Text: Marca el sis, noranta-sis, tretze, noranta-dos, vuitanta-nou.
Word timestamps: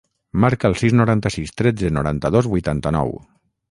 Marca 0.45 0.71
el 0.73 0.77
sis, 0.79 0.95
noranta-sis, 1.01 1.55
tretze, 1.63 1.95
noranta-dos, 2.01 2.53
vuitanta-nou. 2.57 3.19